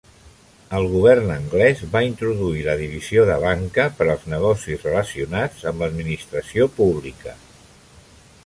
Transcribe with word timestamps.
El 0.77 0.85
govern 0.93 1.27
anglès 1.33 1.83
va 1.91 2.01
introduir 2.05 2.63
la 2.69 2.73
divisió 2.79 3.27
de 3.31 3.35
banca 3.43 3.85
per 3.99 4.07
als 4.15 4.25
negocis 4.33 4.87
relacionats 4.89 5.69
amb 5.73 5.85
l'administració 5.85 6.71
pública. 6.81 7.37